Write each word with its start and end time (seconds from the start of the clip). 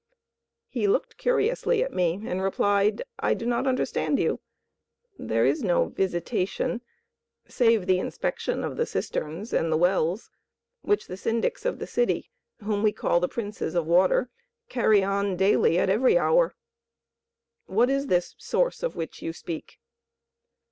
He 0.67 0.87
looked 0.87 1.19
curiously 1.19 1.83
at 1.83 1.93
me 1.93 2.23
and 2.25 2.41
replied: 2.41 3.03
"I 3.19 3.35
do 3.35 3.45
not 3.45 3.67
understand 3.67 4.17
you. 4.17 4.39
There 5.19 5.45
is 5.45 5.61
no 5.61 5.89
visitation 5.89 6.81
save 7.47 7.85
the 7.85 7.99
inspection 7.99 8.63
of 8.63 8.77
the 8.77 8.87
cisterns 8.87 9.53
and 9.53 9.71
the 9.71 9.77
wells 9.77 10.31
which 10.81 11.05
the 11.05 11.17
syndics 11.17 11.65
of 11.65 11.77
the 11.77 11.85
city, 11.85 12.31
whom 12.63 12.81
we 12.81 12.91
call 12.91 13.19
the 13.19 13.27
Princes 13.29 13.75
of 13.75 13.85
Water, 13.85 14.31
carry 14.69 15.03
on 15.03 15.35
daily 15.35 15.77
at 15.77 15.87
every 15.87 16.17
hour. 16.17 16.55
What 17.67 17.89
source 17.89 17.99
is 18.01 18.07
this 18.07 18.83
of 18.83 18.95
which 18.95 19.21
you 19.21 19.33
speak?" 19.33 19.77